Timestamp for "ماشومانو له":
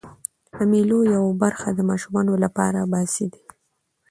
1.89-2.49